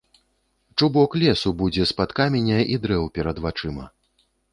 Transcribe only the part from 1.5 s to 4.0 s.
будзе з-пад каменя і дрэў перад вачыма.